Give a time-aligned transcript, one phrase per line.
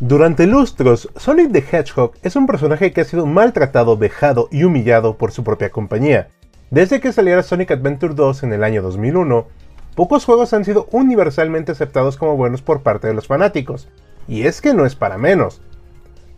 [0.00, 5.18] Durante lustros, Sonic the Hedgehog es un personaje que ha sido maltratado, vejado y humillado
[5.18, 6.28] por su propia compañía.
[6.70, 9.46] Desde que saliera Sonic Adventure 2 en el año 2001,
[9.94, 13.88] pocos juegos han sido universalmente aceptados como buenos por parte de los fanáticos.
[14.26, 15.60] Y es que no es para menos.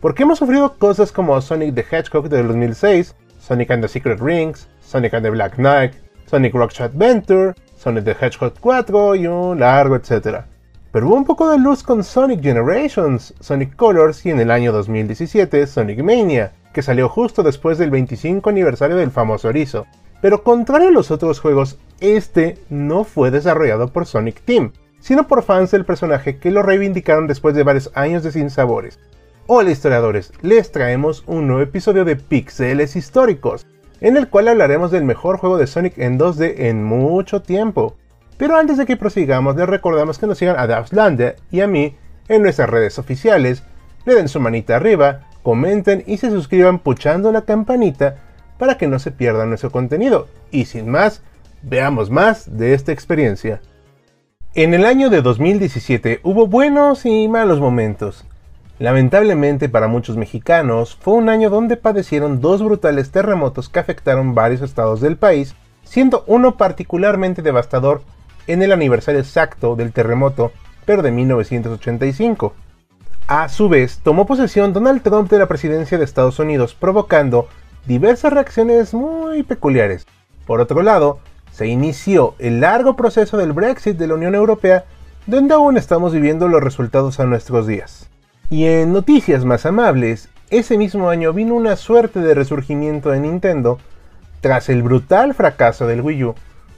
[0.01, 4.67] Porque hemos sufrido cosas como Sonic the Hedgehog de 2006, Sonic and the Secret Rings,
[4.81, 5.93] Sonic and the Black Knight,
[6.25, 10.47] Sonic Rockstar Adventure, Sonic the Hedgehog 4 y un largo etcétera.
[10.93, 14.71] Pero hubo un poco de luz con Sonic Generations, Sonic Colors y en el año
[14.71, 19.87] 2017 Sonic Mania, que salió justo después del 25 aniversario del famoso erizo.
[20.21, 25.41] Pero contrario a los otros juegos, este no fue desarrollado por Sonic Team, sino por
[25.41, 28.99] fans del personaje que lo reivindicaron después de varios años de sinsabores.
[29.47, 33.65] Hola historiadores, les traemos un nuevo episodio de Pixeles Históricos,
[33.99, 37.95] en el cual hablaremos del mejor juego de Sonic en 2D en mucho tiempo.
[38.43, 41.95] Pero antes de que prosigamos, les recordamos que nos sigan a Davslander y a mí
[42.27, 43.63] en nuestras redes oficiales,
[44.03, 48.17] le den su manita arriba, comenten y se suscriban puchando la campanita
[48.59, 50.27] para que no se pierdan nuestro contenido.
[50.51, 51.21] Y sin más,
[51.61, 53.61] veamos más de esta experiencia.
[54.55, 58.25] En el año de 2017 hubo buenos y malos momentos.
[58.77, 64.61] Lamentablemente para muchos mexicanos fue un año donde padecieron dos brutales terremotos que afectaron varios
[64.61, 65.55] estados del país,
[65.85, 68.01] siendo uno particularmente devastador
[68.47, 70.51] en el aniversario exacto del terremoto,
[70.85, 72.53] pero de 1985.
[73.27, 77.47] A su vez, tomó posesión Donald Trump de la presidencia de Estados Unidos, provocando
[77.85, 80.05] diversas reacciones muy peculiares.
[80.45, 81.19] Por otro lado,
[81.51, 84.85] se inició el largo proceso del Brexit de la Unión Europea,
[85.25, 88.09] donde aún estamos viviendo los resultados a nuestros días.
[88.49, 93.79] Y en noticias más amables, ese mismo año vino una suerte de resurgimiento de Nintendo
[94.41, 96.35] tras el brutal fracaso del Wii U,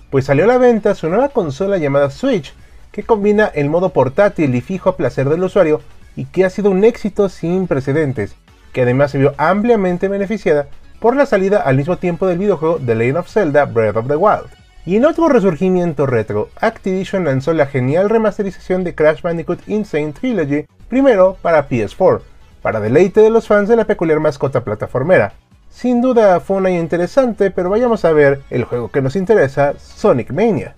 [0.09, 2.53] pues salió a la venta su nueva consola llamada Switch,
[2.91, 5.81] que combina el modo portátil y fijo a placer del usuario
[6.15, 8.35] y que ha sido un éxito sin precedentes,
[8.71, 10.67] que además se vio ampliamente beneficiada
[10.99, 14.15] por la salida al mismo tiempo del videojuego The Legend of Zelda Breath of the
[14.15, 14.47] Wild.
[14.85, 20.65] Y en otro resurgimiento retro, Activision lanzó la genial remasterización de Crash Bandicoot Insane Trilogy,
[20.87, 22.21] primero para PS4,
[22.61, 25.33] para deleite de los fans de la peculiar mascota plataformera,
[25.75, 30.31] sin duda fue un interesante, pero vayamos a ver el juego que nos interesa, Sonic
[30.31, 30.73] Mania.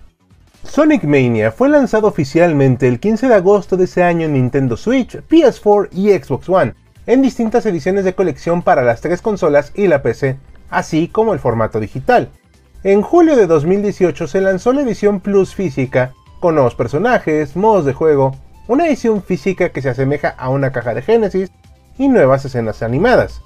[0.63, 5.17] Sonic Mania fue lanzado oficialmente el 15 de agosto de ese año en Nintendo Switch,
[5.29, 6.73] PS4 y Xbox One,
[7.05, 10.37] en distintas ediciones de colección para las tres consolas y la PC,
[10.71, 12.29] así como el formato digital.
[12.83, 17.93] En julio de 2018 se lanzó la edición Plus física, con nuevos personajes, modos de
[17.93, 18.35] juego,
[18.67, 21.51] una edición física que se asemeja a una caja de Genesis
[21.99, 23.43] y nuevas escenas animadas.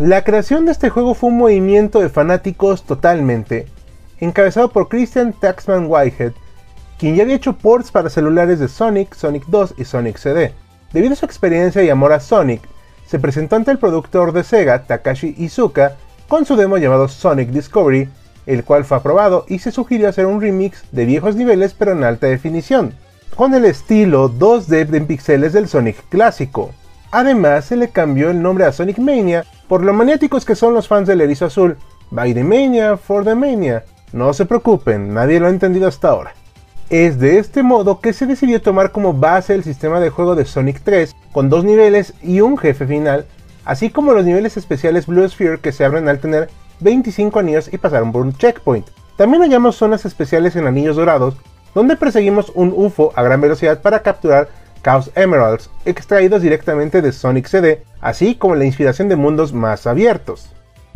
[0.00, 3.66] La creación de este juego fue un movimiento de fanáticos totalmente,
[4.18, 6.32] encabezado por Christian Taxman Whitehead,
[6.98, 10.54] quien ya había hecho ports para celulares de Sonic, Sonic 2 y Sonic CD.
[10.94, 12.62] Debido a su experiencia y amor a Sonic,
[13.06, 15.96] se presentó ante el productor de Sega, Takashi Izuka,
[16.28, 18.08] con su demo llamado Sonic Discovery,
[18.46, 22.04] el cual fue aprobado y se sugirió hacer un remix de viejos niveles pero en
[22.04, 22.94] alta definición,
[23.36, 26.70] con el estilo 2D en pixeles del Sonic clásico.
[27.10, 30.88] Además, se le cambió el nombre a Sonic Mania por lo maniáticos que son los
[30.88, 31.76] fans del erizo azul.
[32.10, 33.84] By the Mania, for the Mania.
[34.12, 36.34] No se preocupen, nadie lo ha entendido hasta ahora.
[36.88, 40.44] Es de este modo que se decidió tomar como base el sistema de juego de
[40.44, 43.26] Sonic 3, con dos niveles y un jefe final,
[43.64, 46.50] así como los niveles especiales Blue Sphere que se abren al tener
[46.80, 48.88] 25 anillos y pasar por un checkpoint.
[49.16, 51.36] También hallamos zonas especiales en anillos dorados,
[51.76, 54.48] donde perseguimos un UFO a gran velocidad para capturar
[54.82, 60.50] Chaos Emeralds, extraídos directamente de Sonic CD, así como la inspiración de mundos más abiertos.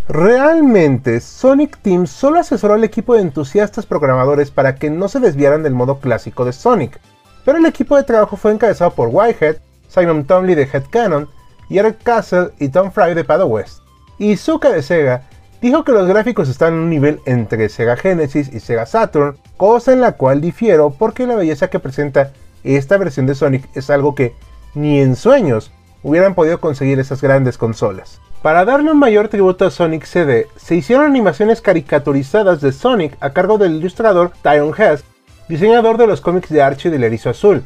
[0.09, 5.63] Realmente, Sonic Team solo asesoró al equipo de entusiastas programadores para que no se desviaran
[5.63, 7.01] del modo clásico de Sonic,
[7.45, 9.57] pero el equipo de trabajo fue encabezado por Whitehead,
[9.89, 11.29] Simon Tomley de Headcanon,
[11.71, 13.81] Eric Castle y Tom Fry de Paddle West.
[14.19, 15.23] Izuka de Sega
[15.61, 19.93] dijo que los gráficos están en un nivel entre Sega Genesis y Sega Saturn, cosa
[19.93, 22.33] en la cual difiero porque la belleza que presenta
[22.65, 24.35] esta versión de Sonic es algo que
[24.75, 25.71] ni en sueños
[26.03, 28.21] hubieran podido conseguir esas grandes consolas.
[28.43, 33.31] Para darle un mayor tributo a Sonic CD, se hicieron animaciones caricaturizadas de Sonic a
[33.31, 35.03] cargo del ilustrador Tyron Hess,
[35.49, 37.63] diseñador de los cómics de Archie del Erizo Azul.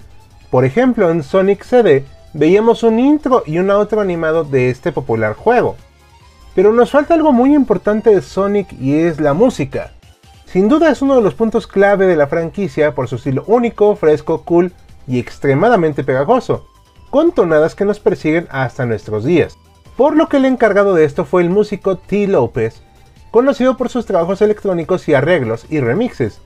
[0.51, 5.35] Por ejemplo, en Sonic CD veíamos un intro y un outro animado de este popular
[5.35, 5.77] juego.
[6.55, 9.93] Pero nos falta algo muy importante de Sonic y es la música.
[10.47, 13.97] Sin duda es uno de los puntos clave de la franquicia por su estilo único,
[13.97, 14.73] fresco, cool
[15.09, 16.69] y extremadamente pegajoso,
[17.11, 19.57] con tonadas que nos persiguen hasta nuestros días.
[19.97, 22.29] Por lo que el encargado de esto fue el músico T.
[22.29, 22.83] López,
[23.31, 26.41] conocido por sus trabajos electrónicos y arreglos y remixes,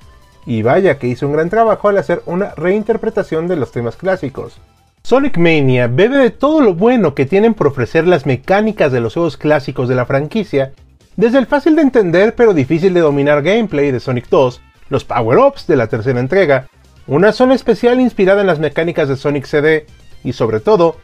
[0.47, 4.59] y vaya que hizo un gran trabajo al hacer una reinterpretación de los temas clásicos.
[5.03, 9.15] Sonic Mania bebe de todo lo bueno que tienen por ofrecer las mecánicas de los
[9.15, 10.73] juegos clásicos de la franquicia,
[11.17, 15.67] desde el fácil de entender pero difícil de dominar gameplay de Sonic 2, los power-ups
[15.67, 16.69] de la tercera entrega,
[17.07, 19.87] una zona especial inspirada en las mecánicas de Sonic CD
[20.25, 20.97] y sobre todo,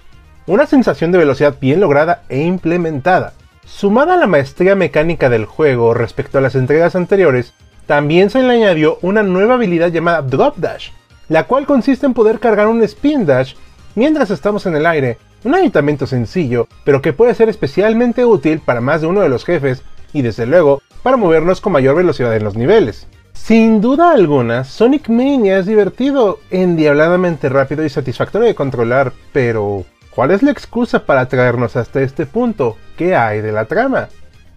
[0.46, 3.34] una sensación de velocidad bien lograda e implementada.
[3.66, 7.52] Sumada a la maestría mecánica del juego respecto a las entregas anteriores,
[7.86, 10.90] también se le añadió una nueva habilidad llamada Drop Dash,
[11.28, 13.54] la cual consiste en poder cargar un Spin Dash
[13.94, 18.80] mientras estamos en el aire, un aditamento sencillo, pero que puede ser especialmente útil para
[18.80, 22.44] más de uno de los jefes y desde luego para movernos con mayor velocidad en
[22.44, 23.06] los niveles.
[23.42, 30.32] Sin duda alguna, Sonic Mania es divertido, endiabladamente rápido y satisfactorio de controlar, pero ¿cuál
[30.32, 32.76] es la excusa para traernos hasta este punto?
[32.96, 34.08] ¿Qué hay de la trama?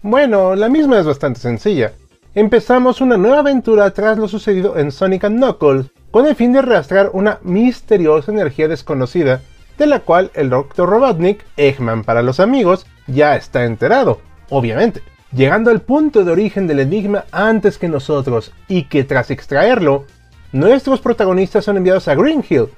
[0.02, 1.92] Bueno, la misma es bastante sencilla
[2.34, 7.10] empezamos una nueva aventura tras lo sucedido en Sonic Knuckles, con el fin de rastrear
[7.12, 9.42] una misteriosa energía desconocida,
[9.78, 10.88] de la cual el Dr.
[10.88, 14.20] Robotnik, Eggman para los amigos, ya está enterado,
[14.50, 15.02] obviamente,
[15.32, 20.04] llegando al punto de origen del enigma antes que nosotros, y que tras extraerlo,
[20.52, 22.68] nuestros protagonistas son enviados a Green Hill,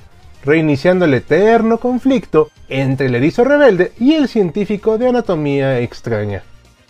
[0.44, 6.42] reiniciando el eterno conflicto entre el erizo rebelde y el científico de anatomía extraña.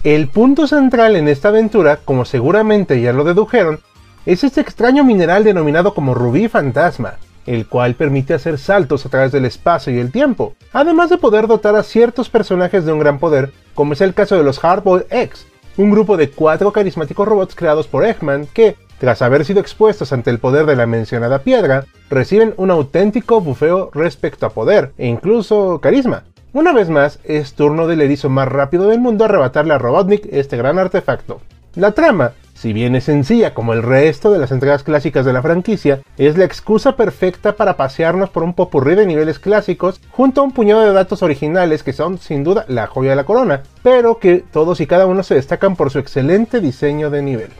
[0.03, 3.81] El punto central en esta aventura, como seguramente ya lo dedujeron,
[4.27, 7.15] es este extraño mineral denominado como rubí fantasma,
[7.47, 11.47] el cual permite hacer saltos a través del espacio y el tiempo, además de poder
[11.47, 15.07] dotar a ciertos personajes de un gran poder, como es el caso de los Hardboiled
[15.11, 20.12] X, un grupo de cuatro carismáticos robots creados por Eggman que, tras haber sido expuestos
[20.12, 25.06] ante el poder de la mencionada piedra, reciben un auténtico bufeo respecto a poder e
[25.06, 26.25] incluso carisma,
[26.55, 30.56] una vez más, es turno del erizo más rápido del mundo arrebatarle a Robotnik este
[30.56, 31.41] gran artefacto.
[31.75, 32.35] La trama,
[32.65, 36.39] si bien es sencilla como el resto de las entregas clásicas de la franquicia, es
[36.39, 40.81] la excusa perfecta para pasearnos por un popurrí de niveles clásicos junto a un puñado
[40.81, 44.81] de datos originales que son sin duda la joya de la corona, pero que todos
[44.81, 47.51] y cada uno se destacan por su excelente diseño de nivel.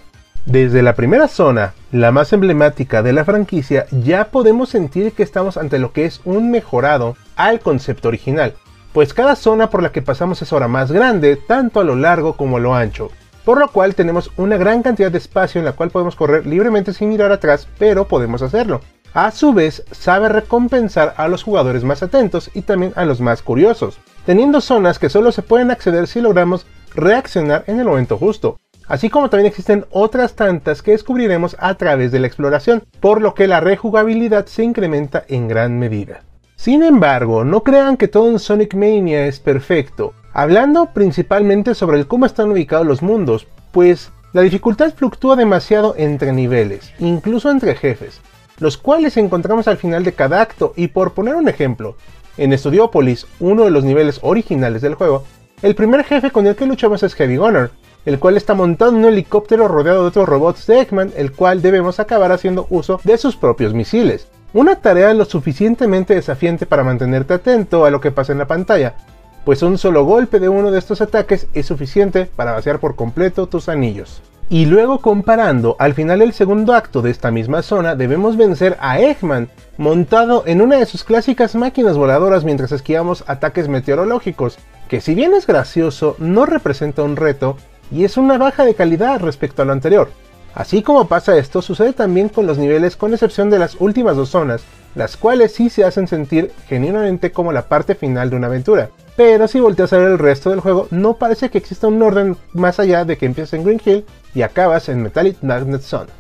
[0.47, 5.59] Desde la primera zona, la más emblemática de la franquicia, ya podemos sentir que estamos
[5.59, 8.55] ante lo que es un mejorado al concepto original,
[8.95, 12.39] pues cada zona por la que pasamos es ahora más grande, tanto a lo largo
[12.39, 13.11] como a lo ancho,
[13.44, 16.93] por lo cual tenemos una gran cantidad de espacio en la cual podemos correr libremente
[16.93, 18.81] sin mirar atrás, pero podemos hacerlo.
[19.12, 23.43] A su vez, sabe recompensar a los jugadores más atentos y también a los más
[23.43, 28.58] curiosos, teniendo zonas que solo se pueden acceder si logramos reaccionar en el momento justo,
[28.88, 33.35] así como también existen otras tantas que descubriremos a través de la exploración, por lo
[33.35, 36.23] que la rejugabilidad se incrementa en gran medida.
[36.56, 42.06] Sin embargo, no crean que todo en Sonic Mania es perfecto, hablando principalmente sobre el
[42.06, 48.20] cómo están ubicados los mundos, pues la dificultad fluctúa demasiado entre niveles, incluso entre jefes,
[48.58, 51.96] los cuales encontramos al final de cada acto y por poner un ejemplo,
[52.36, 55.24] en Studiopolis, uno de los niveles originales del juego,
[55.62, 57.70] el primer jefe con el que luchamos es Heavy Gunner,
[58.05, 61.62] el cual está montado en un helicóptero rodeado de otros robots de Eggman, el cual
[61.62, 64.26] debemos acabar haciendo uso de sus propios misiles.
[64.53, 68.96] Una tarea lo suficientemente desafiante para mantenerte atento a lo que pasa en la pantalla,
[69.44, 73.46] pues un solo golpe de uno de estos ataques es suficiente para vaciar por completo
[73.46, 74.22] tus anillos.
[74.51, 79.01] Y luego comparando, al final del segundo acto de esta misma zona debemos vencer a
[79.01, 79.48] Eggman,
[79.79, 84.58] montado en una de sus clásicas máquinas voladoras mientras esquiamos ataques meteorológicos,
[84.89, 87.56] que si bien es gracioso, no representa un reto
[87.91, 90.10] y es una baja de calidad respecto a lo anterior.
[90.55, 94.29] Así como pasa esto, sucede también con los niveles con excepción de las últimas dos
[94.29, 94.63] zonas,
[94.94, 98.91] las cuales sí se hacen sentir genuinamente como la parte final de una aventura.
[99.17, 102.37] Pero si volteas a ver el resto del juego, no parece que exista un orden
[102.53, 104.05] más allá de que empieces en Green Hill
[104.35, 106.11] y acabas en Metallic Magnet Zone.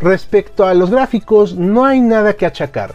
[0.00, 2.94] Respecto a los gráficos, no hay nada que achacar.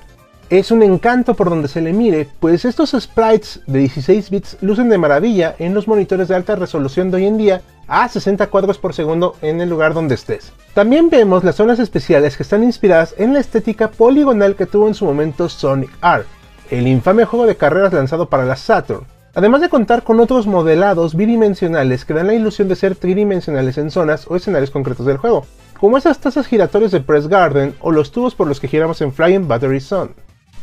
[0.50, 4.90] Es un encanto por donde se le mire, pues estos sprites de 16 bits lucen
[4.90, 8.78] de maravilla en los monitores de alta resolución de hoy en día a 60 cuadros
[8.78, 10.52] por segundo en el lugar donde estés.
[10.74, 14.96] También vemos las zonas especiales que están inspiradas en la estética poligonal que tuvo en
[14.96, 16.24] su momento Sonic R,
[16.70, 21.16] el infame juego de carreras lanzado para la Saturn, además de contar con otros modelados
[21.16, 25.46] bidimensionales que dan la ilusión de ser tridimensionales en zonas o escenarios concretos del juego,
[25.80, 29.14] como esas tazas giratorias de Press Garden o los tubos por los que giramos en
[29.14, 30.12] Flying Battery Zone.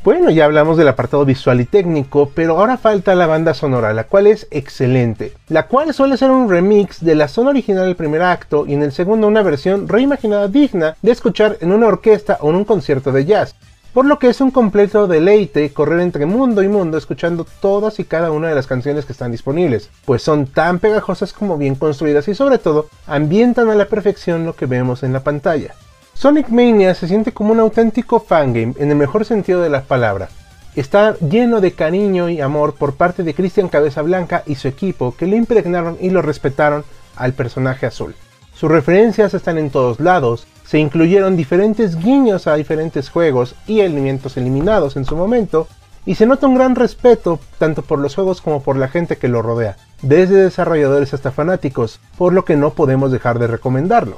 [0.06, 4.04] Bueno, ya hablamos del apartado visual y técnico, pero ahora falta la banda sonora, la
[4.04, 8.22] cual es excelente, la cual suele ser un remix de la zona original del primer
[8.22, 12.50] acto y en el segundo una versión reimaginada digna de escuchar en una orquesta o
[12.50, 13.56] en un concierto de jazz,
[13.96, 18.04] por lo que es un completo deleite correr entre mundo y mundo escuchando todas y
[18.04, 22.28] cada una de las canciones que están disponibles, pues son tan pegajosas como bien construidas
[22.28, 25.74] y sobre todo ambientan a la perfección lo que vemos en la pantalla.
[26.12, 30.28] Sonic Mania se siente como un auténtico fangame en el mejor sentido de la palabra.
[30.74, 35.16] Está lleno de cariño y amor por parte de Christian Cabeza Blanca y su equipo
[35.16, 36.84] que le impregnaron y lo respetaron
[37.16, 38.14] al personaje azul.
[38.56, 44.38] Sus referencias están en todos lados, se incluyeron diferentes guiños a diferentes juegos y elementos
[44.38, 45.68] eliminados en su momento,
[46.06, 49.28] y se nota un gran respeto tanto por los juegos como por la gente que
[49.28, 54.16] lo rodea, desde desarrolladores hasta fanáticos, por lo que no podemos dejar de recomendarlo.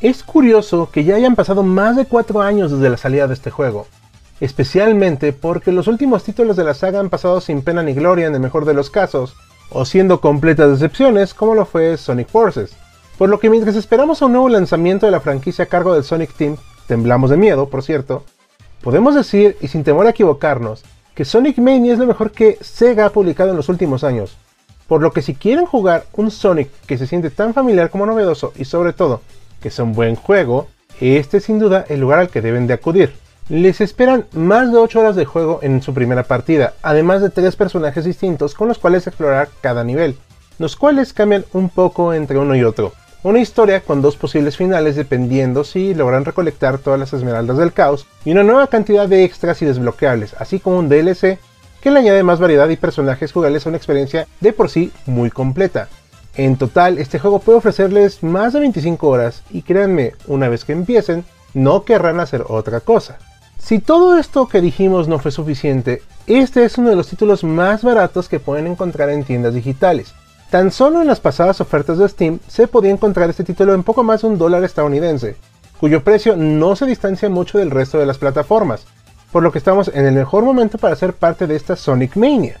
[0.00, 3.52] Es curioso que ya hayan pasado más de 4 años desde la salida de este
[3.52, 3.86] juego,
[4.40, 8.34] especialmente porque los últimos títulos de la saga han pasado sin pena ni gloria en
[8.34, 9.36] el mejor de los casos,
[9.70, 12.72] o siendo completas decepciones como lo fue Sonic Forces.
[13.20, 16.04] Por lo que mientras esperamos a un nuevo lanzamiento de la franquicia a cargo del
[16.04, 18.24] Sonic Team, temblamos de miedo, por cierto,
[18.80, 20.82] podemos decir, y sin temor a equivocarnos,
[21.14, 24.38] que Sonic Mania es lo mejor que Sega ha publicado en los últimos años.
[24.88, 28.54] Por lo que si quieren jugar un Sonic que se siente tan familiar como novedoso
[28.56, 29.20] y sobre todo
[29.60, 32.72] que es un buen juego, este es sin duda el lugar al que deben de
[32.72, 33.12] acudir.
[33.50, 37.54] Les esperan más de 8 horas de juego en su primera partida, además de 3
[37.54, 40.16] personajes distintos con los cuales explorar cada nivel,
[40.58, 42.94] los cuales cambian un poco entre uno y otro.
[43.22, 48.06] Una historia con dos posibles finales dependiendo si logran recolectar todas las esmeraldas del caos
[48.24, 51.38] y una nueva cantidad de extras y desbloqueables, así como un DLC
[51.82, 55.30] que le añade más variedad y personajes jugables a una experiencia de por sí muy
[55.30, 55.88] completa.
[56.34, 60.72] En total, este juego puede ofrecerles más de 25 horas y créanme, una vez que
[60.72, 63.18] empiecen, no querrán hacer otra cosa.
[63.58, 67.82] Si todo esto que dijimos no fue suficiente, este es uno de los títulos más
[67.82, 70.14] baratos que pueden encontrar en tiendas digitales.
[70.50, 74.02] Tan solo en las pasadas ofertas de Steam se podía encontrar este título en poco
[74.02, 75.36] más de un dólar estadounidense,
[75.78, 78.84] cuyo precio no se distancia mucho del resto de las plataformas,
[79.30, 82.58] por lo que estamos en el mejor momento para ser parte de esta Sonic Mania.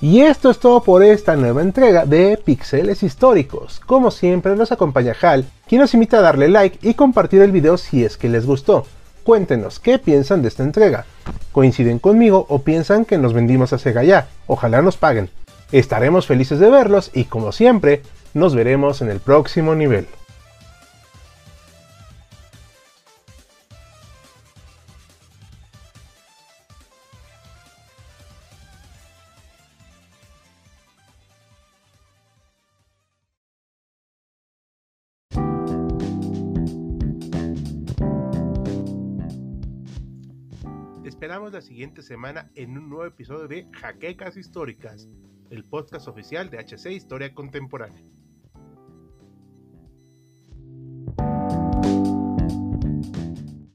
[0.00, 3.80] Y esto es todo por esta nueva entrega de Pixeles Históricos.
[3.86, 7.76] Como siempre nos acompaña Hal, quien nos invita a darle like y compartir el video
[7.76, 8.84] si es que les gustó.
[9.22, 11.04] Cuéntenos qué piensan de esta entrega.
[11.52, 14.28] ¿Coinciden conmigo o piensan que nos vendimos a Sega ya?
[14.46, 15.30] Ojalá nos paguen.
[15.70, 20.06] Estaremos felices de verlos y como siempre, nos veremos en el próximo nivel.
[41.18, 45.08] esperamos la siguiente semana en un nuevo episodio de Jaquecas Históricas,
[45.50, 48.17] el podcast oficial de HC Historia Contemporánea.